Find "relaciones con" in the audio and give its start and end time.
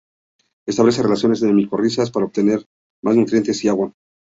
1.03-1.55